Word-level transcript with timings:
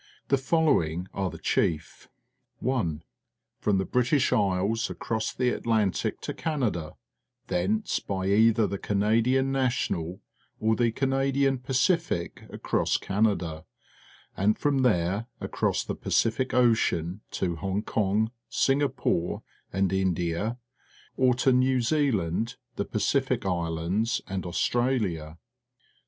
The 0.29 0.37
following 0.39 1.07
are 1.13 1.29
the 1.29 1.37
chief: 1.37 2.07
1. 2.57 2.95
(■ 2.95 3.01
From 3.63 3.77
the 3.77 3.85
British 3.85 4.33
Isles 4.33 4.89
across 4.89 5.31
the 5.31 5.49
Atlantic 5.49 6.21
to 6.21 6.33
Canada, 6.33 6.95
thence 7.49 7.99
by 7.99 8.25
either 8.25 8.65
the 8.65 8.79
Canadian' 8.79 9.51
National 9.51 10.19
or 10.59 10.75
the 10.75 10.91
Canadian 10.91 11.59
Pacific 11.59 12.47
across 12.49 12.97
j 12.97 13.05
Canada, 13.05 13.63
and 14.35 14.57
from 14.57 14.79
there 14.79 15.27
across 15.39 15.83
the 15.83 15.93
Pacific 15.93 16.51
N 16.51 16.61
Ocean 16.65 17.21
to 17.29 17.57
Hong 17.57 17.83
Kong, 17.83 18.31
Singapore, 18.49 19.43
and 19.71 19.93
India, 19.93 20.57
or 21.15 21.35
to 21.35 21.51
New 21.51 21.79
Zealand, 21.79 22.55
the 22.75 22.85
Pacific 22.85 23.45
Islands, 23.45 24.19
and 24.27 24.47
Australia. 24.47 25.37